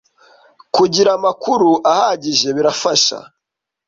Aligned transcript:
Kugira 0.75 1.09
amakuru 1.17 1.69
ahagije 1.91 2.47
birafasha. 2.57 3.17